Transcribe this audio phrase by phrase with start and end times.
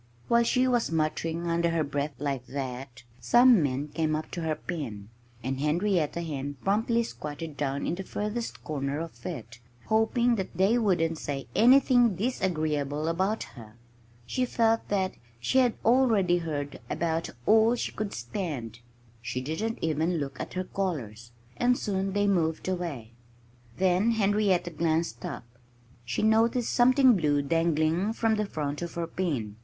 [0.27, 4.55] While she was muttering under her breath like that some men came up to her
[4.55, 5.09] pen.
[5.43, 11.19] And Henrietta Hen promptly squatted down in the furthest corner of it, hoping they wouldn't
[11.19, 13.75] say anything disagreeable about her.
[14.25, 18.79] She felt that she had already heard about all she could stand.
[19.21, 21.31] She didn't even look at her callers.
[21.57, 23.11] And soon they moved away.
[23.77, 25.45] Then Henrietta glanced up.
[26.03, 29.57] She noticed something blue dangling from the front of her pen.